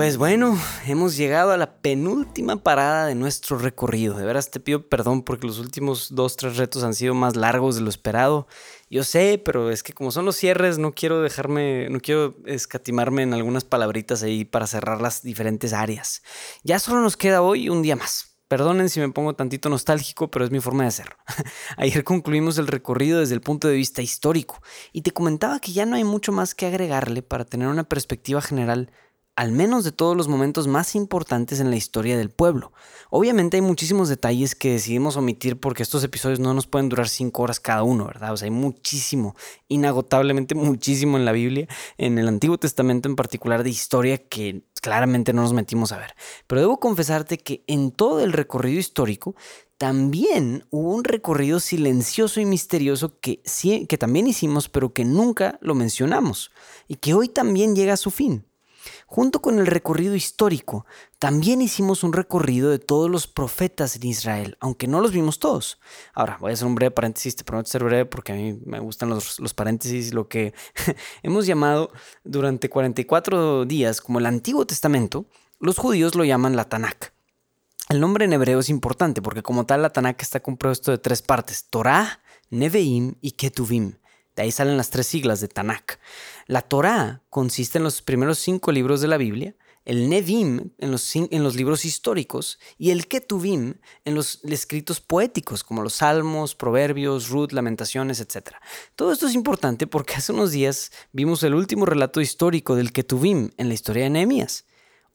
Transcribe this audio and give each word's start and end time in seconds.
Pues 0.00 0.16
bueno, 0.16 0.58
hemos 0.86 1.18
llegado 1.18 1.50
a 1.50 1.58
la 1.58 1.74
penúltima 1.74 2.56
parada 2.62 3.04
de 3.04 3.14
nuestro 3.14 3.58
recorrido. 3.58 4.16
De 4.16 4.24
veras 4.24 4.50
te 4.50 4.58
pido 4.58 4.88
perdón 4.88 5.22
porque 5.22 5.46
los 5.46 5.58
últimos 5.58 6.14
dos, 6.14 6.38
tres 6.38 6.56
retos 6.56 6.84
han 6.84 6.94
sido 6.94 7.12
más 7.12 7.36
largos 7.36 7.74
de 7.74 7.82
lo 7.82 7.90
esperado. 7.90 8.48
Yo 8.88 9.04
sé, 9.04 9.36
pero 9.44 9.70
es 9.70 9.82
que 9.82 9.92
como 9.92 10.10
son 10.10 10.24
los 10.24 10.36
cierres, 10.36 10.78
no 10.78 10.92
quiero 10.92 11.20
dejarme, 11.20 11.90
no 11.90 12.00
quiero 12.00 12.34
escatimarme 12.46 13.24
en 13.24 13.34
algunas 13.34 13.64
palabritas 13.64 14.22
ahí 14.22 14.46
para 14.46 14.66
cerrar 14.66 15.02
las 15.02 15.22
diferentes 15.22 15.74
áreas. 15.74 16.22
Ya 16.64 16.78
solo 16.78 17.02
nos 17.02 17.18
queda 17.18 17.42
hoy 17.42 17.68
un 17.68 17.82
día 17.82 17.94
más. 17.94 18.38
Perdonen 18.48 18.88
si 18.88 19.00
me 19.00 19.10
pongo 19.10 19.34
tantito 19.34 19.68
nostálgico, 19.68 20.30
pero 20.30 20.46
es 20.46 20.50
mi 20.50 20.60
forma 20.60 20.84
de 20.84 20.88
hacerlo. 20.88 21.16
Ayer 21.76 22.04
concluimos 22.04 22.56
el 22.56 22.68
recorrido 22.68 23.20
desde 23.20 23.34
el 23.34 23.42
punto 23.42 23.68
de 23.68 23.74
vista 23.74 24.00
histórico 24.00 24.62
y 24.94 25.02
te 25.02 25.10
comentaba 25.10 25.60
que 25.60 25.72
ya 25.72 25.84
no 25.84 25.96
hay 25.96 26.04
mucho 26.04 26.32
más 26.32 26.54
que 26.54 26.64
agregarle 26.64 27.20
para 27.20 27.44
tener 27.44 27.68
una 27.68 27.84
perspectiva 27.84 28.40
general 28.40 28.90
al 29.36 29.52
menos 29.52 29.84
de 29.84 29.92
todos 29.92 30.16
los 30.16 30.28
momentos 30.28 30.66
más 30.66 30.94
importantes 30.94 31.60
en 31.60 31.70
la 31.70 31.76
historia 31.76 32.18
del 32.18 32.30
pueblo. 32.30 32.72
Obviamente 33.10 33.56
hay 33.56 33.62
muchísimos 33.62 34.08
detalles 34.08 34.54
que 34.54 34.72
decidimos 34.72 35.16
omitir 35.16 35.58
porque 35.58 35.82
estos 35.82 36.04
episodios 36.04 36.40
no 36.40 36.52
nos 36.52 36.66
pueden 36.66 36.88
durar 36.88 37.08
cinco 37.08 37.42
horas 37.42 37.58
cada 37.58 37.82
uno, 37.82 38.06
¿verdad? 38.06 38.32
O 38.32 38.36
sea, 38.36 38.46
hay 38.46 38.50
muchísimo, 38.50 39.34
inagotablemente 39.68 40.54
muchísimo 40.56 41.16
en 41.16 41.24
la 41.24 41.32
Biblia, 41.32 41.68
en 41.96 42.18
el 42.18 42.28
Antiguo 42.28 42.58
Testamento 42.58 43.08
en 43.08 43.16
particular 43.16 43.62
de 43.62 43.70
historia 43.70 44.18
que 44.18 44.64
claramente 44.82 45.32
no 45.32 45.42
nos 45.42 45.52
metimos 45.52 45.92
a 45.92 45.98
ver. 45.98 46.14
Pero 46.46 46.60
debo 46.60 46.80
confesarte 46.80 47.38
que 47.38 47.64
en 47.66 47.92
todo 47.92 48.20
el 48.20 48.32
recorrido 48.32 48.78
histórico 48.78 49.34
también 49.78 50.66
hubo 50.68 50.94
un 50.94 51.04
recorrido 51.04 51.58
silencioso 51.58 52.38
y 52.38 52.44
misterioso 52.44 53.18
que, 53.18 53.42
que 53.88 53.96
también 53.96 54.26
hicimos, 54.26 54.68
pero 54.68 54.92
que 54.92 55.06
nunca 55.06 55.58
lo 55.62 55.74
mencionamos 55.74 56.50
y 56.86 56.96
que 56.96 57.14
hoy 57.14 57.30
también 57.30 57.74
llega 57.74 57.94
a 57.94 57.96
su 57.96 58.10
fin. 58.10 58.44
Junto 59.06 59.42
con 59.42 59.58
el 59.58 59.66
recorrido 59.66 60.14
histórico, 60.14 60.86
también 61.18 61.62
hicimos 61.62 62.02
un 62.02 62.12
recorrido 62.12 62.70
de 62.70 62.78
todos 62.78 63.10
los 63.10 63.26
profetas 63.26 63.96
en 63.96 64.06
Israel, 64.06 64.56
aunque 64.60 64.86
no 64.86 65.00
los 65.00 65.12
vimos 65.12 65.38
todos. 65.38 65.78
Ahora, 66.14 66.38
voy 66.40 66.50
a 66.50 66.54
hacer 66.54 66.66
un 66.66 66.74
breve 66.74 66.90
paréntesis, 66.90 67.36
te 67.36 67.44
prometo 67.44 67.70
ser 67.70 67.84
breve 67.84 68.06
porque 68.06 68.32
a 68.32 68.36
mí 68.36 68.58
me 68.64 68.80
gustan 68.80 69.10
los, 69.10 69.38
los 69.38 69.54
paréntesis, 69.54 70.14
lo 70.14 70.28
que 70.28 70.54
hemos 71.22 71.46
llamado 71.46 71.90
durante 72.24 72.70
44 72.70 73.64
días 73.64 74.00
como 74.00 74.18
el 74.18 74.26
Antiguo 74.26 74.66
Testamento, 74.66 75.26
los 75.58 75.76
judíos 75.76 76.14
lo 76.14 76.24
llaman 76.24 76.56
la 76.56 76.64
Tanakh. 76.64 77.12
El 77.90 78.00
nombre 78.00 78.24
en 78.24 78.32
hebreo 78.32 78.60
es 78.60 78.68
importante 78.68 79.20
porque 79.20 79.42
como 79.42 79.66
tal 79.66 79.82
la 79.82 79.90
Tanakh 79.90 80.22
está 80.22 80.40
compuesto 80.40 80.92
de 80.92 80.98
tres 80.98 81.22
partes, 81.22 81.66
Torah, 81.68 82.20
Neveim 82.48 83.16
y 83.20 83.32
Ketuvim. 83.32 83.94
De 84.40 84.44
ahí 84.44 84.52
salen 84.52 84.78
las 84.78 84.88
tres 84.88 85.06
siglas 85.06 85.42
de 85.42 85.48
Tanakh. 85.48 85.98
La 86.46 86.62
Torá 86.62 87.22
consiste 87.28 87.76
en 87.76 87.84
los 87.84 88.00
primeros 88.00 88.38
cinco 88.38 88.72
libros 88.72 89.02
de 89.02 89.08
la 89.08 89.18
Biblia, 89.18 89.54
el 89.84 90.08
los, 90.78 91.14
en 91.14 91.42
los 91.42 91.56
libros 91.56 91.84
históricos 91.84 92.58
y 92.78 92.88
el 92.88 93.06
Ketuvim 93.06 93.74
en 94.06 94.14
los 94.14 94.42
escritos 94.44 95.02
poéticos 95.02 95.62
como 95.62 95.82
los 95.82 95.92
Salmos, 95.92 96.54
Proverbios, 96.54 97.28
Ruth, 97.28 97.52
Lamentaciones, 97.52 98.18
etc. 98.18 98.52
Todo 98.96 99.12
esto 99.12 99.26
es 99.26 99.34
importante 99.34 99.86
porque 99.86 100.14
hace 100.14 100.32
unos 100.32 100.52
días 100.52 100.90
vimos 101.12 101.42
el 101.42 101.52
último 101.52 101.84
relato 101.84 102.22
histórico 102.22 102.76
del 102.76 102.92
Ketuvim 102.92 103.50
en 103.58 103.68
la 103.68 103.74
historia 103.74 104.04
de 104.04 104.10
Nehemías. 104.10 104.64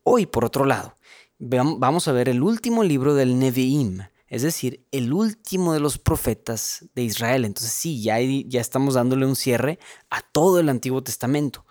Hoy, 0.03 0.27
por 0.27 0.45
otro 0.45 0.65
lado, 0.65 0.99
vamos 1.39 2.07
a 2.07 2.11
ver 2.11 2.29
el 2.29 2.43
último 2.43 2.83
libro 2.83 3.15
del 3.15 3.39
Nevi'im, 3.39 4.07
es 4.27 4.41
decir, 4.41 4.85
el 4.91 5.13
último 5.13 5.73
de 5.73 5.79
los 5.79 5.97
profetas 5.97 6.85
de 6.95 7.03
Israel. 7.03 7.45
Entonces 7.45 7.73
sí, 7.73 8.01
ya, 8.01 8.17
ya 8.19 8.61
estamos 8.61 8.95
dándole 8.95 9.25
un 9.25 9.35
cierre 9.35 9.79
a 10.09 10.21
todo 10.21 10.59
el 10.59 10.69
Antiguo 10.69 11.03
Testamento. 11.03 11.65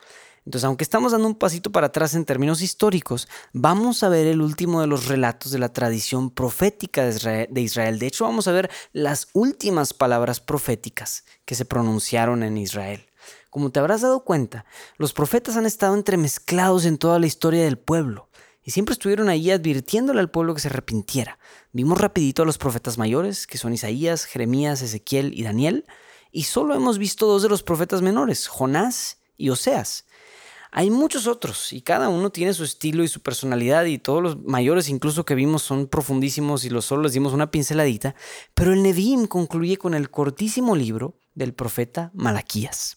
Entonces, 0.44 0.64
aunque 0.66 0.84
estamos 0.84 1.12
dando 1.12 1.26
un 1.26 1.36
pasito 1.36 1.72
para 1.72 1.86
atrás 1.86 2.14
en 2.14 2.26
términos 2.26 2.60
históricos, 2.60 3.28
vamos 3.54 4.02
a 4.02 4.10
ver 4.10 4.26
el 4.26 4.42
último 4.42 4.82
de 4.82 4.86
los 4.86 5.06
relatos 5.06 5.52
de 5.52 5.58
la 5.58 5.72
tradición 5.72 6.30
profética 6.30 7.04
de 7.06 7.60
Israel. 7.60 7.98
De 7.98 8.06
hecho, 8.06 8.24
vamos 8.24 8.46
a 8.46 8.52
ver 8.52 8.70
las 8.92 9.28
últimas 9.32 9.94
palabras 9.94 10.40
proféticas 10.40 11.24
que 11.46 11.54
se 11.54 11.64
pronunciaron 11.64 12.42
en 12.42 12.58
Israel. 12.58 13.06
Como 13.48 13.70
te 13.70 13.80
habrás 13.80 14.02
dado 14.02 14.24
cuenta, 14.24 14.66
los 14.98 15.14
profetas 15.14 15.56
han 15.56 15.64
estado 15.64 15.94
entremezclados 15.94 16.84
en 16.84 16.98
toda 16.98 17.18
la 17.18 17.26
historia 17.26 17.64
del 17.64 17.78
pueblo 17.78 18.28
y 18.64 18.70
siempre 18.70 18.94
estuvieron 18.94 19.28
ahí 19.28 19.50
advirtiéndole 19.50 20.20
al 20.20 20.30
pueblo 20.30 20.54
que 20.54 20.60
se 20.60 20.68
arrepintiera. 20.68 21.38
Vimos 21.72 22.00
rapidito 22.00 22.42
a 22.42 22.46
los 22.46 22.58
profetas 22.58 22.96
mayores, 22.96 23.46
que 23.46 23.58
son 23.58 23.74
Isaías, 23.74 24.24
Jeremías, 24.24 24.80
Ezequiel 24.80 25.38
y 25.38 25.42
Daniel, 25.42 25.84
y 26.32 26.44
solo 26.44 26.74
hemos 26.74 26.98
visto 26.98 27.26
dos 27.26 27.42
de 27.42 27.50
los 27.50 27.62
profetas 27.62 28.00
menores, 28.00 28.48
Jonás 28.48 29.18
y 29.36 29.50
Oseas. 29.50 30.06
Hay 30.72 30.90
muchos 30.90 31.28
otros 31.28 31.72
y 31.72 31.82
cada 31.82 32.08
uno 32.08 32.30
tiene 32.30 32.52
su 32.52 32.64
estilo 32.64 33.04
y 33.04 33.08
su 33.08 33.20
personalidad 33.20 33.84
y 33.84 33.98
todos 33.98 34.20
los 34.20 34.42
mayores 34.42 34.88
incluso 34.88 35.24
que 35.24 35.36
vimos 35.36 35.62
son 35.62 35.86
profundísimos 35.86 36.64
y 36.64 36.70
los 36.70 36.86
solo 36.86 37.02
les 37.02 37.12
dimos 37.12 37.32
una 37.32 37.52
pinceladita, 37.52 38.16
pero 38.54 38.72
el 38.72 38.82
Nevi'im 38.82 39.28
concluye 39.28 39.76
con 39.76 39.94
el 39.94 40.10
cortísimo 40.10 40.74
libro 40.74 41.20
del 41.34 41.54
profeta 41.54 42.10
Malaquías. 42.14 42.96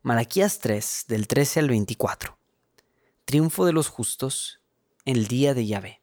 Malaquías 0.00 0.60
3, 0.60 1.04
del 1.08 1.26
13 1.26 1.60
al 1.60 1.68
24 1.68 2.43
triunfo 3.24 3.64
de 3.64 3.72
los 3.72 3.88
justos, 3.88 4.60
el 5.04 5.26
día 5.26 5.54
de 5.54 5.66
Yahvé. 5.66 6.02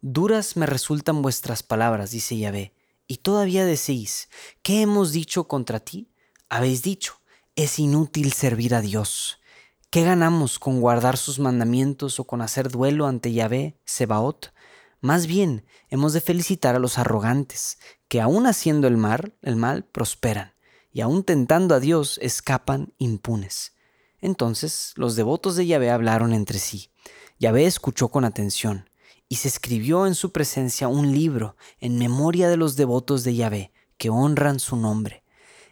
Duras 0.00 0.56
me 0.56 0.66
resultan 0.66 1.22
vuestras 1.22 1.62
palabras, 1.62 2.10
dice 2.10 2.36
Yahvé, 2.36 2.74
y 3.06 3.18
todavía 3.18 3.64
decís, 3.64 4.28
¿qué 4.62 4.82
hemos 4.82 5.12
dicho 5.12 5.48
contra 5.48 5.80
ti? 5.80 6.10
Habéis 6.48 6.82
dicho, 6.82 7.20
es 7.56 7.78
inútil 7.78 8.32
servir 8.32 8.74
a 8.74 8.80
Dios. 8.80 9.40
¿Qué 9.90 10.02
ganamos 10.02 10.58
con 10.58 10.80
guardar 10.80 11.16
sus 11.16 11.38
mandamientos 11.38 12.20
o 12.20 12.24
con 12.24 12.42
hacer 12.42 12.68
duelo 12.68 13.06
ante 13.06 13.32
Yahvé, 13.32 13.78
Sebaot? 13.84 14.52
Más 15.00 15.26
bien, 15.26 15.64
hemos 15.88 16.12
de 16.12 16.20
felicitar 16.20 16.74
a 16.74 16.80
los 16.80 16.98
arrogantes, 16.98 17.78
que 18.08 18.20
aun 18.20 18.46
haciendo 18.46 18.88
el 18.88 18.96
mal, 18.96 19.34
el 19.42 19.56
mal 19.56 19.84
prosperan, 19.84 20.54
y 20.92 21.00
aun 21.00 21.22
tentando 21.22 21.74
a 21.74 21.80
Dios 21.80 22.18
escapan 22.20 22.92
impunes. 22.98 23.77
Entonces 24.20 24.92
los 24.96 25.16
devotos 25.16 25.56
de 25.56 25.66
Yahvé 25.66 25.90
hablaron 25.90 26.32
entre 26.32 26.58
sí. 26.58 26.90
Yahvé 27.38 27.66
escuchó 27.66 28.08
con 28.08 28.24
atención, 28.24 28.90
y 29.28 29.36
se 29.36 29.48
escribió 29.48 30.06
en 30.06 30.14
su 30.14 30.32
presencia 30.32 30.88
un 30.88 31.12
libro 31.12 31.56
en 31.80 31.98
memoria 31.98 32.48
de 32.48 32.56
los 32.56 32.76
devotos 32.76 33.24
de 33.24 33.36
Yahvé, 33.36 33.72
que 33.96 34.10
honran 34.10 34.58
su 34.58 34.76
nombre. 34.76 35.22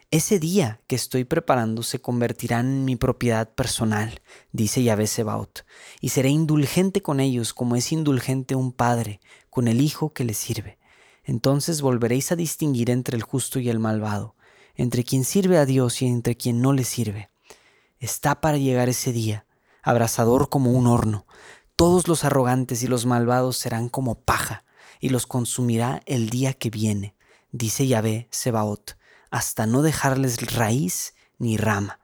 Ese 0.09 0.39
día 0.39 0.79
que 0.87 0.95
estoy 0.95 1.25
preparando 1.25 1.83
se 1.83 1.99
convertirá 1.99 2.61
en 2.61 2.85
mi 2.85 2.95
propiedad 2.95 3.53
personal, 3.53 4.21
dice 4.53 4.81
Yahvé 4.81 5.07
Sebaot, 5.07 5.65
y 5.99 6.09
seré 6.09 6.29
indulgente 6.29 7.01
con 7.01 7.19
ellos 7.19 7.53
como 7.53 7.75
es 7.75 7.91
indulgente 7.91 8.55
un 8.55 8.71
padre 8.71 9.19
con 9.49 9.67
el 9.67 9.81
hijo 9.81 10.13
que 10.13 10.23
le 10.23 10.33
sirve. 10.33 10.77
Entonces 11.25 11.81
volveréis 11.81 12.31
a 12.31 12.37
distinguir 12.37 12.89
entre 12.89 13.17
el 13.17 13.23
justo 13.23 13.59
y 13.59 13.67
el 13.69 13.79
malvado, 13.79 14.35
entre 14.75 15.03
quien 15.03 15.25
sirve 15.25 15.57
a 15.57 15.65
Dios 15.65 16.01
y 16.01 16.05
entre 16.05 16.37
quien 16.37 16.61
no 16.61 16.71
le 16.71 16.85
sirve 16.85 17.29
Está 17.99 18.41
para 18.41 18.57
llegar 18.57 18.89
ese 18.89 19.11
día, 19.11 19.45
abrasador 19.81 20.49
como 20.49 20.71
un 20.71 20.85
horno. 20.85 21.25
Todos 21.75 22.07
los 22.07 22.23
arrogantes 22.23 22.83
y 22.83 22.87
los 22.87 23.05
malvados 23.05 23.57
serán 23.57 23.89
como 23.89 24.19
paja, 24.19 24.63
y 24.99 25.09
los 25.09 25.25
consumirá 25.25 26.01
el 26.05 26.29
día 26.29 26.53
que 26.53 26.69
viene, 26.69 27.15
dice 27.51 27.87
Yahvé 27.87 28.27
Sebaot, 28.31 28.97
hasta 29.31 29.65
no 29.65 29.81
dejarles 29.81 30.53
raíz 30.53 31.15
ni 31.37 31.57
rama. 31.57 31.99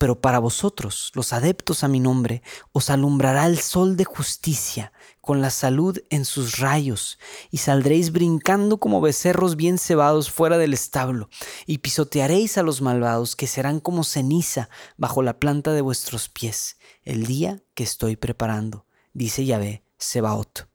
Pero 0.00 0.18
para 0.18 0.38
vosotros, 0.38 1.12
los 1.12 1.34
adeptos 1.34 1.84
a 1.84 1.88
mi 1.88 2.00
nombre, 2.00 2.42
os 2.72 2.88
alumbrará 2.88 3.44
el 3.44 3.58
sol 3.58 3.98
de 3.98 4.06
justicia, 4.06 4.94
con 5.20 5.42
la 5.42 5.50
salud 5.50 5.98
en 6.08 6.24
sus 6.24 6.56
rayos, 6.56 7.18
y 7.50 7.58
saldréis 7.58 8.10
brincando 8.10 8.80
como 8.80 9.02
becerros 9.02 9.56
bien 9.56 9.76
cebados 9.76 10.30
fuera 10.30 10.56
del 10.56 10.72
establo, 10.72 11.28
y 11.66 11.78
pisotearéis 11.78 12.56
a 12.56 12.62
los 12.62 12.80
malvados, 12.80 13.36
que 13.36 13.46
serán 13.46 13.78
como 13.78 14.02
ceniza 14.02 14.70
bajo 14.96 15.20
la 15.20 15.38
planta 15.38 15.74
de 15.74 15.82
vuestros 15.82 16.30
pies, 16.30 16.78
el 17.02 17.26
día 17.26 17.62
que 17.74 17.84
estoy 17.84 18.16
preparando, 18.16 18.86
dice 19.12 19.44
Yahvé 19.44 19.84
Sebaot. 19.98 20.66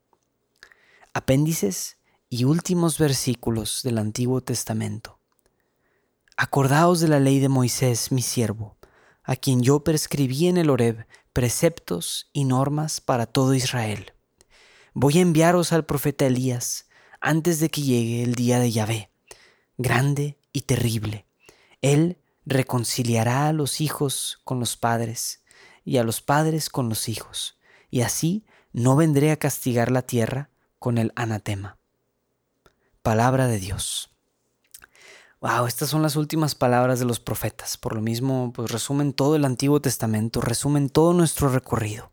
Apéndices 1.16 1.98
y 2.30 2.44
últimos 2.44 3.00
versículos 3.00 3.80
del 3.82 3.98
Antiguo 3.98 4.42
Testamento. 4.42 5.18
Acordaos 6.38 7.00
de 7.00 7.08
la 7.08 7.20
ley 7.20 7.40
de 7.40 7.50
Moisés, 7.50 8.12
mi 8.12 8.22
siervo, 8.22 8.75
a 9.26 9.36
quien 9.36 9.62
yo 9.64 9.84
prescribí 9.84 10.48
en 10.48 10.58
el 10.58 10.70
Horeb 10.70 11.06
preceptos 11.34 12.30
y 12.32 12.46
normas 12.46 13.02
para 13.02 13.26
todo 13.26 13.54
Israel. 13.54 14.14
Voy 14.94 15.18
a 15.18 15.22
enviaros 15.22 15.74
al 15.74 15.86
profeta 15.86 16.26
Elías 16.26 16.88
antes 17.20 17.60
de 17.60 17.70
que 17.70 17.82
llegue 17.82 18.24
el 18.24 18.36
día 18.36 18.60
de 18.60 18.72
Yahvé, 18.72 19.12
grande 19.78 20.38
y 20.54 20.62
terrible. 20.62 21.26
Él 21.82 22.18
reconciliará 22.46 23.48
a 23.48 23.54
los 23.54 23.82
hijos 23.82 24.40
con 24.44 24.60
los 24.60 24.78
padres 24.78 25.44
y 25.84 25.98
a 25.98 26.04
los 26.04 26.22
padres 26.22 26.70
con 26.70 26.88
los 26.88 27.10
hijos, 27.10 27.58
y 27.90 28.02
así 28.02 28.46
no 28.72 28.96
vendré 28.96 29.32
a 29.32 29.38
castigar 29.38 29.92
la 29.92 30.04
tierra 30.04 30.50
con 30.80 30.98
el 30.98 31.12
anatema. 31.16 31.78
Palabra 33.02 33.48
de 33.48 33.60
Dios. 33.60 34.15
Wow, 35.42 35.68
estas 35.68 35.90
son 35.90 36.02
las 36.02 36.16
últimas 36.16 36.56
palabras 36.56 37.00
de 37.00 37.06
los 37.06 37.20
profetas. 37.20 37.78
Por 37.78 37.94
lo 37.94 38.02
mismo, 38.02 38.52
pues 38.54 38.72
resumen 38.72 39.14
todo 39.14 39.36
el 39.36 39.46
Antiguo 39.46 39.82
Testamento, 39.82 40.42
resumen 40.42 40.90
todo 40.90 41.14
nuestro 41.14 41.50
recorrido. 41.50 42.12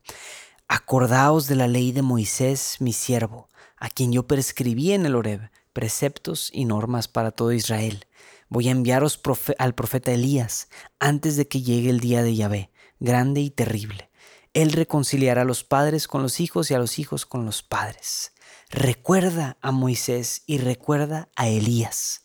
Acordaos 0.68 1.46
de 1.46 1.54
la 1.54 1.68
ley 1.68 1.92
de 1.92 2.02
Moisés, 2.02 2.76
mi 2.80 2.92
siervo, 2.92 3.48
a 3.76 3.90
quien 3.90 4.12
yo 4.12 4.26
prescribí 4.26 4.92
en 4.92 5.06
el 5.06 5.14
Horeb 5.14 5.50
preceptos 5.72 6.50
y 6.52 6.64
normas 6.64 7.08
para 7.08 7.30
todo 7.30 7.52
Israel. 7.52 8.06
Voy 8.48 8.68
a 8.68 8.72
enviaros 8.72 9.20
al 9.58 9.74
profeta 9.74 10.12
Elías 10.12 10.68
antes 10.98 11.36
de 11.36 11.48
que 11.48 11.62
llegue 11.62 11.90
el 11.90 12.00
día 12.00 12.22
de 12.22 12.34
Yahvé, 12.34 12.70
grande 13.00 13.40
y 13.40 13.50
terrible. 13.50 14.10
Él 14.52 14.72
reconciliará 14.72 15.42
a 15.42 15.46
los 15.46 15.64
padres 15.64 16.06
con 16.06 16.22
los 16.22 16.40
hijos 16.40 16.70
y 16.70 16.74
a 16.74 16.78
los 16.78 16.98
hijos 16.98 17.24
con 17.24 17.46
los 17.46 17.62
padres. 17.62 18.32
Recuerda 18.68 19.56
a 19.62 19.70
Moisés 19.70 20.42
y 20.46 20.58
recuerda 20.58 21.30
a 21.36 21.48
Elías. 21.48 22.22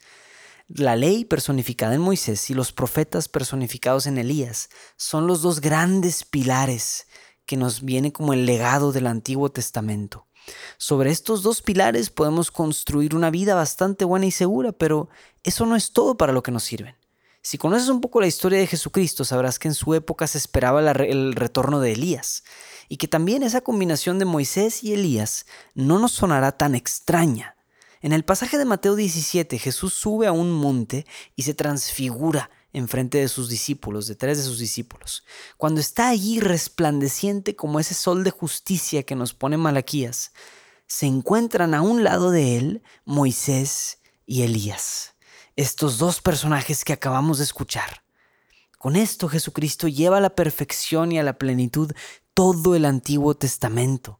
La 0.69 0.97
ley 0.97 1.23
personificada 1.23 1.95
en 1.95 2.01
Moisés 2.01 2.49
y 2.49 2.53
los 2.53 2.73
profetas 2.73 3.29
personificados 3.29 4.05
en 4.05 4.17
Elías 4.17 4.69
son 4.97 5.25
los 5.25 5.41
dos 5.41 5.61
grandes 5.61 6.25
pilares 6.25 7.07
que 7.45 7.55
nos 7.55 7.83
viene 7.83 8.11
como 8.11 8.33
el 8.33 8.45
legado 8.45 8.91
del 8.91 9.07
Antiguo 9.07 9.49
Testamento. 9.49 10.27
Sobre 10.77 11.11
estos 11.11 11.41
dos 11.41 11.61
pilares 11.61 12.09
podemos 12.09 12.51
construir 12.51 13.15
una 13.15 13.29
vida 13.29 13.55
bastante 13.55 14.03
buena 14.03 14.25
y 14.25 14.31
segura, 14.31 14.73
pero 14.73 15.07
eso 15.43 15.65
no 15.65 15.77
es 15.77 15.93
todo 15.93 16.17
para 16.17 16.33
lo 16.33 16.43
que 16.43 16.51
nos 16.51 16.65
sirven. 16.65 16.97
Si 17.41 17.57
conoces 17.57 17.87
un 17.87 18.01
poco 18.01 18.19
la 18.19 18.27
historia 18.27 18.59
de 18.59 18.67
Jesucristo, 18.67 19.23
sabrás 19.23 19.59
que 19.59 19.69
en 19.69 19.73
su 19.73 19.93
época 19.93 20.27
se 20.27 20.37
esperaba 20.37 20.81
el 20.81 21.33
retorno 21.33 21.79
de 21.79 21.93
Elías, 21.93 22.43
y 22.89 22.97
que 22.97 23.07
también 23.07 23.41
esa 23.41 23.61
combinación 23.61 24.19
de 24.19 24.25
Moisés 24.25 24.83
y 24.83 24.93
Elías 24.93 25.45
no 25.73 25.97
nos 25.97 26.11
sonará 26.11 26.57
tan 26.57 26.75
extraña. 26.75 27.56
En 28.01 28.13
el 28.13 28.23
pasaje 28.23 28.57
de 28.57 28.65
Mateo 28.65 28.95
17, 28.95 29.57
Jesús 29.57 29.93
sube 29.93 30.27
a 30.27 30.31
un 30.31 30.51
monte 30.51 31.05
y 31.35 31.43
se 31.43 31.53
transfigura 31.53 32.51
en 32.73 32.87
frente 32.87 33.17
de 33.17 33.27
sus 33.27 33.49
discípulos, 33.49 34.07
de 34.07 34.15
tres 34.15 34.37
de 34.37 34.43
sus 34.43 34.59
discípulos. 34.59 35.23
Cuando 35.57 35.81
está 35.81 36.09
allí 36.09 36.39
resplandeciente 36.39 37.55
como 37.55 37.79
ese 37.79 37.95
sol 37.95 38.23
de 38.23 38.31
justicia 38.31 39.03
que 39.03 39.15
nos 39.15 39.33
pone 39.33 39.57
Malaquías, 39.57 40.31
se 40.85 41.07
encuentran 41.07 41.73
a 41.73 41.81
un 41.81 42.03
lado 42.03 42.29
de 42.29 42.57
él 42.57 42.83
Moisés 43.03 43.99
y 44.25 44.43
Elías, 44.43 45.15
estos 45.55 45.97
dos 45.97 46.21
personajes 46.21 46.85
que 46.85 46.93
acabamos 46.93 47.39
de 47.39 47.45
escuchar. 47.45 48.03
Con 48.77 48.95
esto 48.95 49.27
Jesucristo 49.27 49.87
lleva 49.87 50.17
a 50.17 50.21
la 50.21 50.35
perfección 50.35 51.11
y 51.11 51.19
a 51.19 51.23
la 51.23 51.39
plenitud 51.39 51.91
todo 52.35 52.75
el 52.75 52.85
Antiguo 52.85 53.35
Testamento. 53.35 54.19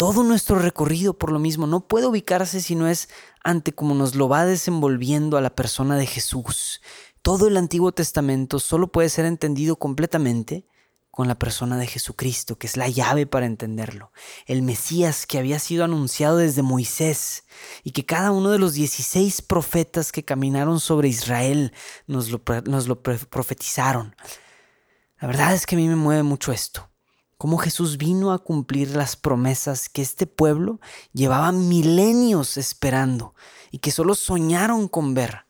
Todo 0.00 0.22
nuestro 0.22 0.58
recorrido, 0.58 1.18
por 1.18 1.30
lo 1.30 1.38
mismo, 1.38 1.66
no 1.66 1.86
puede 1.86 2.06
ubicarse 2.06 2.62
si 2.62 2.74
no 2.74 2.88
es 2.88 3.10
ante 3.44 3.74
cómo 3.74 3.94
nos 3.94 4.14
lo 4.14 4.30
va 4.30 4.46
desenvolviendo 4.46 5.36
a 5.36 5.42
la 5.42 5.54
persona 5.54 5.98
de 5.98 6.06
Jesús. 6.06 6.80
Todo 7.20 7.48
el 7.48 7.58
Antiguo 7.58 7.92
Testamento 7.92 8.60
solo 8.60 8.90
puede 8.90 9.10
ser 9.10 9.26
entendido 9.26 9.76
completamente 9.76 10.66
con 11.10 11.28
la 11.28 11.38
persona 11.38 11.76
de 11.76 11.86
Jesucristo, 11.86 12.56
que 12.56 12.66
es 12.66 12.78
la 12.78 12.88
llave 12.88 13.26
para 13.26 13.44
entenderlo. 13.44 14.10
El 14.46 14.62
Mesías 14.62 15.26
que 15.26 15.36
había 15.36 15.58
sido 15.58 15.84
anunciado 15.84 16.38
desde 16.38 16.62
Moisés 16.62 17.44
y 17.84 17.90
que 17.90 18.06
cada 18.06 18.30
uno 18.30 18.48
de 18.52 18.58
los 18.58 18.72
16 18.72 19.42
profetas 19.42 20.12
que 20.12 20.24
caminaron 20.24 20.80
sobre 20.80 21.08
Israel 21.08 21.74
nos 22.06 22.30
lo, 22.30 22.40
nos 22.64 22.88
lo 22.88 23.02
profetizaron. 23.02 24.16
La 25.20 25.28
verdad 25.28 25.52
es 25.52 25.66
que 25.66 25.74
a 25.74 25.78
mí 25.78 25.88
me 25.88 25.96
mueve 25.96 26.22
mucho 26.22 26.52
esto 26.52 26.89
cómo 27.40 27.56
Jesús 27.56 27.96
vino 27.96 28.32
a 28.32 28.38
cumplir 28.38 28.94
las 28.94 29.16
promesas 29.16 29.88
que 29.88 30.02
este 30.02 30.26
pueblo 30.26 30.78
llevaba 31.14 31.52
milenios 31.52 32.58
esperando 32.58 33.34
y 33.70 33.78
que 33.78 33.92
solo 33.92 34.14
soñaron 34.14 34.88
con 34.88 35.14
ver. 35.14 35.46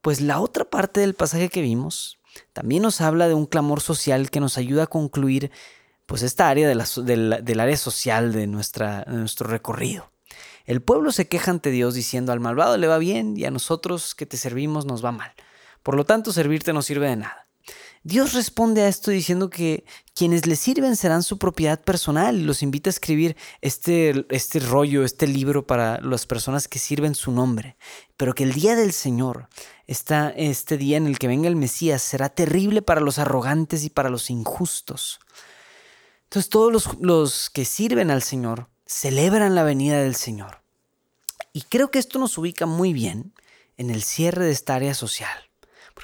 Pues 0.00 0.22
la 0.22 0.40
otra 0.40 0.64
parte 0.64 1.00
del 1.00 1.12
pasaje 1.12 1.50
que 1.50 1.60
vimos 1.60 2.18
también 2.54 2.80
nos 2.80 3.02
habla 3.02 3.28
de 3.28 3.34
un 3.34 3.44
clamor 3.44 3.82
social 3.82 4.30
que 4.30 4.40
nos 4.40 4.56
ayuda 4.56 4.84
a 4.84 4.86
concluir 4.86 5.50
pues 6.06 6.22
esta 6.22 6.48
área 6.48 6.66
del 6.66 7.60
área 7.60 7.76
social 7.76 8.32
de, 8.32 8.46
nuestra, 8.46 9.04
de 9.06 9.18
nuestro 9.18 9.50
recorrido. 9.50 10.10
El 10.64 10.80
pueblo 10.80 11.12
se 11.12 11.28
queja 11.28 11.50
ante 11.50 11.70
Dios 11.70 11.92
diciendo 11.92 12.32
al 12.32 12.40
malvado 12.40 12.78
le 12.78 12.86
va 12.86 12.96
bien 12.96 13.36
y 13.36 13.44
a 13.44 13.50
nosotros 13.50 14.14
que 14.14 14.24
te 14.24 14.38
servimos 14.38 14.86
nos 14.86 15.04
va 15.04 15.12
mal. 15.12 15.34
Por 15.82 15.94
lo 15.94 16.06
tanto, 16.06 16.32
servirte 16.32 16.72
no 16.72 16.80
sirve 16.80 17.06
de 17.06 17.16
nada. 17.16 17.47
Dios 18.08 18.32
responde 18.32 18.80
a 18.80 18.88
esto 18.88 19.10
diciendo 19.10 19.50
que 19.50 19.84
quienes 20.14 20.46
le 20.46 20.56
sirven 20.56 20.96
serán 20.96 21.22
su 21.22 21.36
propiedad 21.36 21.78
personal 21.78 22.38
y 22.38 22.42
los 22.42 22.62
invita 22.62 22.88
a 22.88 22.96
escribir 22.96 23.36
este, 23.60 24.24
este 24.30 24.60
rollo, 24.60 25.04
este 25.04 25.26
libro 25.26 25.66
para 25.66 26.00
las 26.00 26.24
personas 26.24 26.68
que 26.68 26.78
sirven 26.78 27.14
su 27.14 27.32
nombre. 27.32 27.76
Pero 28.16 28.34
que 28.34 28.44
el 28.44 28.54
día 28.54 28.76
del 28.76 28.94
Señor, 28.94 29.50
está 29.86 30.30
este 30.30 30.78
día 30.78 30.96
en 30.96 31.06
el 31.06 31.18
que 31.18 31.28
venga 31.28 31.48
el 31.48 31.56
Mesías, 31.56 32.00
será 32.00 32.30
terrible 32.30 32.80
para 32.80 33.02
los 33.02 33.18
arrogantes 33.18 33.84
y 33.84 33.90
para 33.90 34.08
los 34.08 34.30
injustos. 34.30 35.20
Entonces 36.24 36.48
todos 36.48 36.72
los, 36.72 36.88
los 37.02 37.50
que 37.50 37.66
sirven 37.66 38.10
al 38.10 38.22
Señor 38.22 38.70
celebran 38.86 39.54
la 39.54 39.64
venida 39.64 40.00
del 40.00 40.14
Señor. 40.14 40.62
Y 41.52 41.60
creo 41.60 41.90
que 41.90 41.98
esto 41.98 42.18
nos 42.18 42.38
ubica 42.38 42.64
muy 42.64 42.94
bien 42.94 43.34
en 43.76 43.90
el 43.90 44.02
cierre 44.02 44.46
de 44.46 44.52
esta 44.52 44.76
área 44.76 44.94
social. 44.94 45.47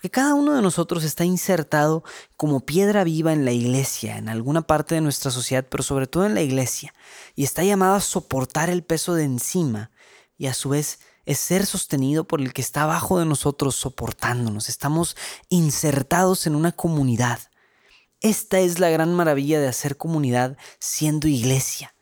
Porque 0.04 0.20
cada 0.20 0.34
uno 0.34 0.52
de 0.52 0.60
nosotros 0.60 1.02
está 1.02 1.24
insertado 1.24 2.04
como 2.36 2.60
piedra 2.60 3.04
viva 3.04 3.32
en 3.32 3.46
la 3.46 3.52
iglesia, 3.52 4.18
en 4.18 4.28
alguna 4.28 4.60
parte 4.60 4.94
de 4.94 5.00
nuestra 5.00 5.30
sociedad, 5.30 5.64
pero 5.66 5.82
sobre 5.82 6.06
todo 6.06 6.26
en 6.26 6.34
la 6.34 6.42
iglesia, 6.42 6.92
y 7.34 7.42
está 7.42 7.64
llamado 7.64 7.94
a 7.94 8.00
soportar 8.02 8.68
el 8.68 8.84
peso 8.84 9.14
de 9.14 9.24
encima 9.24 9.92
y 10.36 10.48
a 10.48 10.52
su 10.52 10.68
vez 10.68 11.00
es 11.24 11.38
ser 11.38 11.64
sostenido 11.64 12.24
por 12.24 12.42
el 12.42 12.52
que 12.52 12.60
está 12.60 12.82
abajo 12.82 13.18
de 13.18 13.24
nosotros 13.24 13.76
soportándonos. 13.76 14.68
Estamos 14.68 15.16
insertados 15.48 16.46
en 16.46 16.54
una 16.54 16.72
comunidad. 16.72 17.38
Esta 18.20 18.58
es 18.58 18.80
la 18.80 18.90
gran 18.90 19.14
maravilla 19.14 19.58
de 19.58 19.68
hacer 19.68 19.96
comunidad 19.96 20.58
siendo 20.80 21.28
iglesia, 21.28 21.94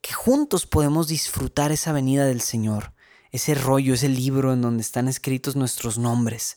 que 0.00 0.12
juntos 0.12 0.66
podemos 0.66 1.06
disfrutar 1.06 1.70
esa 1.70 1.92
venida 1.92 2.26
del 2.26 2.40
Señor, 2.40 2.94
ese 3.30 3.54
rollo, 3.54 3.94
ese 3.94 4.08
libro 4.08 4.52
en 4.52 4.60
donde 4.60 4.82
están 4.82 5.06
escritos 5.06 5.54
nuestros 5.54 5.98
nombres. 5.98 6.56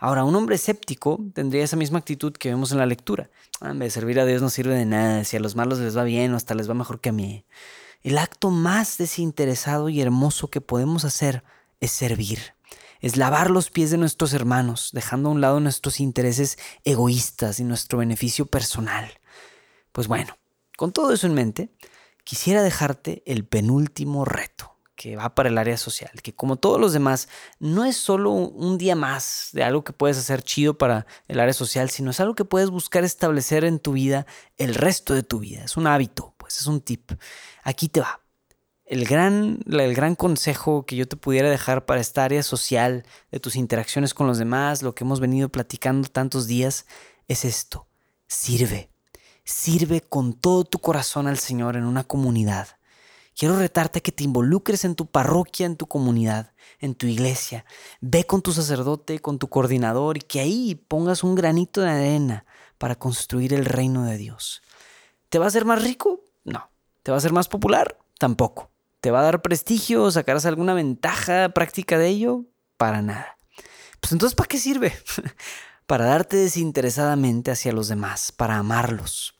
Ahora, 0.00 0.22
un 0.22 0.34
hombre 0.36 0.54
escéptico 0.54 1.18
tendría 1.34 1.64
esa 1.64 1.76
misma 1.76 1.98
actitud 1.98 2.32
que 2.32 2.50
vemos 2.50 2.70
en 2.70 2.78
la 2.78 2.86
lectura. 2.86 3.30
de 3.60 3.90
servir 3.90 4.20
a 4.20 4.24
Dios 4.24 4.40
no 4.40 4.48
sirve 4.48 4.76
de 4.76 4.86
nada, 4.86 5.24
si 5.24 5.36
a 5.36 5.40
los 5.40 5.56
malos 5.56 5.80
les 5.80 5.96
va 5.96 6.04
bien 6.04 6.32
o 6.32 6.36
hasta 6.36 6.54
les 6.54 6.70
va 6.70 6.74
mejor 6.74 7.00
que 7.00 7.08
a 7.08 7.12
mí. 7.12 7.44
El 8.02 8.16
acto 8.16 8.50
más 8.50 8.96
desinteresado 8.96 9.88
y 9.88 10.00
hermoso 10.00 10.48
que 10.50 10.60
podemos 10.60 11.04
hacer 11.04 11.42
es 11.80 11.90
servir. 11.90 12.54
Es 13.00 13.16
lavar 13.16 13.50
los 13.50 13.70
pies 13.70 13.90
de 13.90 13.98
nuestros 13.98 14.32
hermanos, 14.32 14.90
dejando 14.92 15.28
a 15.28 15.32
un 15.32 15.40
lado 15.40 15.58
nuestros 15.58 15.98
intereses 15.98 16.58
egoístas 16.84 17.58
y 17.58 17.64
nuestro 17.64 17.98
beneficio 17.98 18.46
personal. 18.46 19.10
Pues 19.90 20.06
bueno, 20.06 20.36
con 20.76 20.92
todo 20.92 21.12
eso 21.12 21.26
en 21.26 21.34
mente, 21.34 21.70
quisiera 22.22 22.62
dejarte 22.62 23.24
el 23.26 23.44
penúltimo 23.44 24.24
reto 24.24 24.77
que 24.98 25.14
va 25.14 25.32
para 25.32 25.48
el 25.48 25.56
área 25.58 25.76
social, 25.76 26.10
que 26.24 26.34
como 26.34 26.56
todos 26.56 26.80
los 26.80 26.92
demás, 26.92 27.28
no 27.60 27.84
es 27.84 27.96
solo 27.96 28.32
un 28.32 28.78
día 28.78 28.96
más 28.96 29.50
de 29.52 29.62
algo 29.62 29.84
que 29.84 29.92
puedes 29.92 30.18
hacer 30.18 30.42
chido 30.42 30.76
para 30.76 31.06
el 31.28 31.38
área 31.38 31.54
social, 31.54 31.88
sino 31.88 32.10
es 32.10 32.18
algo 32.18 32.34
que 32.34 32.44
puedes 32.44 32.68
buscar 32.68 33.04
establecer 33.04 33.64
en 33.64 33.78
tu 33.78 33.92
vida 33.92 34.26
el 34.56 34.74
resto 34.74 35.14
de 35.14 35.22
tu 35.22 35.38
vida. 35.38 35.62
Es 35.64 35.76
un 35.76 35.86
hábito, 35.86 36.34
pues 36.36 36.58
es 36.58 36.66
un 36.66 36.80
tip. 36.80 37.12
Aquí 37.62 37.88
te 37.88 38.00
va. 38.00 38.22
El 38.84 39.04
gran, 39.06 39.60
el 39.68 39.94
gran 39.94 40.16
consejo 40.16 40.84
que 40.84 40.96
yo 40.96 41.06
te 41.06 41.14
pudiera 41.14 41.48
dejar 41.48 41.86
para 41.86 42.00
esta 42.00 42.24
área 42.24 42.42
social, 42.42 43.06
de 43.30 43.38
tus 43.38 43.54
interacciones 43.54 44.14
con 44.14 44.26
los 44.26 44.38
demás, 44.38 44.82
lo 44.82 44.96
que 44.96 45.04
hemos 45.04 45.20
venido 45.20 45.48
platicando 45.48 46.08
tantos 46.08 46.48
días, 46.48 46.86
es 47.28 47.44
esto. 47.44 47.86
Sirve. 48.26 48.90
Sirve 49.44 50.00
con 50.00 50.32
todo 50.32 50.64
tu 50.64 50.80
corazón 50.80 51.28
al 51.28 51.38
Señor 51.38 51.76
en 51.76 51.84
una 51.84 52.02
comunidad 52.02 52.77
Quiero 53.38 53.56
retarte 53.56 54.00
a 54.00 54.02
que 54.02 54.10
te 54.10 54.24
involucres 54.24 54.84
en 54.84 54.96
tu 54.96 55.06
parroquia, 55.06 55.64
en 55.64 55.76
tu 55.76 55.86
comunidad, 55.86 56.50
en 56.80 56.96
tu 56.96 57.06
iglesia. 57.06 57.64
Ve 58.00 58.24
con 58.24 58.42
tu 58.42 58.52
sacerdote, 58.52 59.20
con 59.20 59.38
tu 59.38 59.46
coordinador 59.46 60.16
y 60.16 60.22
que 60.22 60.40
ahí 60.40 60.74
pongas 60.74 61.22
un 61.22 61.36
granito 61.36 61.80
de 61.80 61.88
arena 61.88 62.46
para 62.78 62.96
construir 62.96 63.54
el 63.54 63.64
reino 63.64 64.02
de 64.02 64.16
Dios. 64.16 64.60
¿Te 65.28 65.38
va 65.38 65.44
a 65.44 65.48
hacer 65.48 65.64
más 65.64 65.84
rico? 65.84 66.24
No. 66.42 66.68
¿Te 67.04 67.12
va 67.12 67.16
a 67.16 67.18
hacer 67.18 67.32
más 67.32 67.46
popular? 67.46 67.96
Tampoco. 68.18 68.72
¿Te 69.00 69.12
va 69.12 69.20
a 69.20 69.22
dar 69.22 69.40
prestigio? 69.40 70.10
¿Sacarás 70.10 70.44
alguna 70.44 70.74
ventaja 70.74 71.50
práctica 71.50 71.96
de 71.96 72.08
ello? 72.08 72.44
Para 72.76 73.02
nada. 73.02 73.38
Pues 74.00 74.10
entonces, 74.10 74.34
¿para 74.34 74.48
qué 74.48 74.58
sirve? 74.58 74.92
para 75.86 76.06
darte 76.06 76.38
desinteresadamente 76.38 77.52
hacia 77.52 77.72
los 77.72 77.86
demás, 77.86 78.32
para 78.32 78.56
amarlos. 78.56 79.38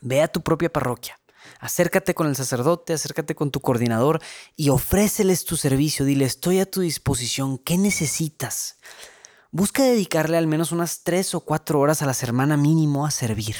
Ve 0.00 0.20
a 0.20 0.26
tu 0.26 0.40
propia 0.40 0.72
parroquia. 0.72 1.20
Acércate 1.58 2.14
con 2.14 2.26
el 2.26 2.36
sacerdote, 2.36 2.92
acércate 2.92 3.34
con 3.34 3.50
tu 3.50 3.60
coordinador 3.60 4.20
y 4.56 4.70
ofréceles 4.70 5.44
tu 5.44 5.56
servicio. 5.56 6.04
Dile, 6.04 6.24
estoy 6.24 6.60
a 6.60 6.70
tu 6.70 6.80
disposición. 6.80 7.58
¿Qué 7.58 7.78
necesitas? 7.78 8.78
Busca 9.50 9.82
dedicarle 9.82 10.36
al 10.36 10.46
menos 10.46 10.72
unas 10.72 11.02
tres 11.02 11.34
o 11.34 11.40
cuatro 11.40 11.80
horas 11.80 12.02
a 12.02 12.06
la 12.06 12.14
semana 12.14 12.56
mínimo 12.56 13.04
a 13.04 13.10
servir. 13.10 13.56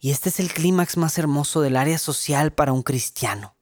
Y 0.00 0.10
este 0.10 0.28
es 0.28 0.40
el 0.40 0.52
clímax 0.52 0.96
más 0.96 1.18
hermoso 1.18 1.60
del 1.60 1.76
área 1.76 1.98
social 1.98 2.52
para 2.52 2.72
un 2.72 2.82
cristiano. 2.82 3.56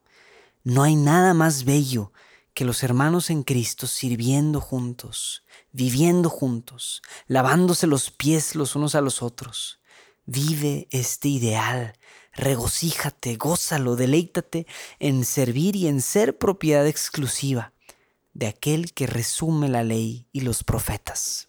No 0.64 0.83
hay 0.83 0.97
nada 0.97 1.33
más 1.35 1.64
bello 1.64 2.12
que 2.56 2.64
los 2.64 2.83
hermanos 2.83 3.28
en 3.28 3.42
Cristo 3.42 3.87
sirviendo 3.87 4.62
juntos, 4.62 5.45
viviendo 5.73 6.30
juntos, 6.30 7.02
lavándose 7.26 7.87
los 7.87 8.11
pies 8.11 8.54
los 8.54 8.75
unos 8.75 8.95
a 8.95 9.02
los 9.02 9.23
otros. 9.23 9.80
Vive 10.25 10.88
este 10.90 11.28
ideal, 11.28 11.99
regocíjate, 12.36 13.36
gózalo, 13.36 13.96
deleítate 13.96 14.66
en 14.98 15.24
servir 15.24 15.76
y 15.76 15.88
en 15.88 16.00
ser 16.00 16.38
propiedad 16.38 16.86
exclusiva 16.86 17.72
de 18.34 18.46
aquel 18.46 18.92
que 18.92 19.06
resume 19.06 19.68
la 19.68 19.82
ley 19.82 20.26
y 20.32 20.40
los 20.40 20.62
profetas. 20.62 21.48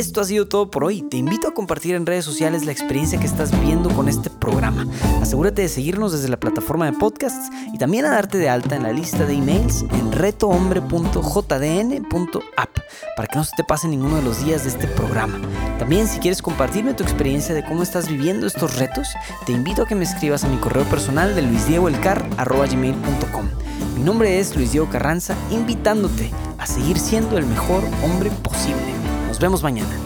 Esto 0.00 0.22
ha 0.22 0.24
sido 0.24 0.48
todo 0.48 0.70
por 0.70 0.84
hoy. 0.84 1.02
Te 1.02 1.18
invito 1.18 1.46
a 1.46 1.52
compartir 1.52 1.94
en 1.94 2.06
redes 2.06 2.24
sociales 2.24 2.64
la 2.64 2.72
experiencia 2.72 3.20
que 3.20 3.26
estás 3.26 3.50
viviendo 3.50 3.90
con 3.90 4.08
este 4.08 4.30
programa. 4.30 4.86
Asegúrate 5.20 5.60
de 5.60 5.68
seguirnos 5.68 6.12
desde 6.12 6.30
la 6.30 6.40
plataforma 6.40 6.90
de 6.90 6.96
podcasts 6.96 7.50
y 7.74 7.76
también 7.76 8.06
a 8.06 8.12
darte 8.12 8.38
de 8.38 8.48
alta 8.48 8.76
en 8.76 8.84
la 8.84 8.94
lista 8.94 9.26
de 9.26 9.34
emails 9.34 9.84
en 9.92 10.10
retohombre.jdn.app 10.10 12.78
para 13.14 13.28
que 13.28 13.36
no 13.36 13.44
se 13.44 13.54
te 13.54 13.62
pase 13.62 13.88
ninguno 13.88 14.16
de 14.16 14.22
los 14.22 14.42
días 14.42 14.62
de 14.62 14.70
este 14.70 14.86
programa. 14.86 15.38
También 15.78 16.08
si 16.08 16.18
quieres 16.18 16.40
compartirme 16.40 16.94
tu 16.94 17.02
experiencia 17.02 17.54
de 17.54 17.62
cómo 17.62 17.82
estás 17.82 18.08
viviendo 18.08 18.46
estos 18.46 18.78
retos, 18.78 19.08
te 19.44 19.52
invito 19.52 19.82
a 19.82 19.86
que 19.86 19.96
me 19.96 20.04
escribas 20.04 20.44
a 20.44 20.48
mi 20.48 20.56
correo 20.56 20.84
personal 20.84 21.34
de 21.34 21.42
luisdiegoelcar.gmail.com. 21.42 23.50
Mi 23.98 24.02
nombre 24.02 24.40
es 24.40 24.56
Luis 24.56 24.72
Diego 24.72 24.88
Carranza, 24.88 25.36
invitándote 25.50 26.30
a 26.56 26.66
seguir 26.66 26.98
siendo 26.98 27.36
el 27.36 27.44
mejor 27.44 27.84
hombre 28.02 28.30
posible. 28.42 28.99
Vemos 29.40 29.62
mañana. 29.62 29.99